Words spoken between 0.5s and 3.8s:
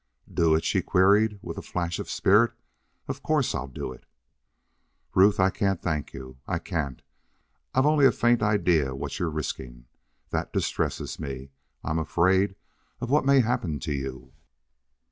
it?" she queried, with a flash of spirit. "Of course I'll